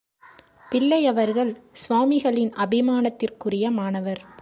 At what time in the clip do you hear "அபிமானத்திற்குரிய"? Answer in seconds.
2.55-3.71